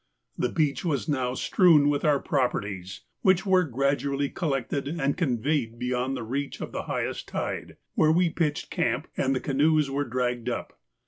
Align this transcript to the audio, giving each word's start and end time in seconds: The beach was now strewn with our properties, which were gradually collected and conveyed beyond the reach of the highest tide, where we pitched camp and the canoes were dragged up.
The 0.35 0.49
beach 0.49 0.83
was 0.83 1.07
now 1.07 1.35
strewn 1.35 1.87
with 1.87 2.03
our 2.03 2.19
properties, 2.19 3.01
which 3.21 3.45
were 3.45 3.63
gradually 3.65 4.29
collected 4.29 4.87
and 4.87 5.15
conveyed 5.15 5.77
beyond 5.77 6.17
the 6.17 6.23
reach 6.23 6.59
of 6.59 6.71
the 6.71 6.85
highest 6.89 7.27
tide, 7.27 7.77
where 7.93 8.11
we 8.11 8.31
pitched 8.31 8.71
camp 8.71 9.07
and 9.15 9.35
the 9.35 9.39
canoes 9.39 9.91
were 9.91 10.03
dragged 10.05 10.49
up. 10.49 10.73